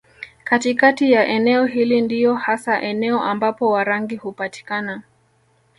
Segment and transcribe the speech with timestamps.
[0.43, 5.03] Katikati ya eneo hili ndiyo hasa eneo ambapo Warangi hupatikana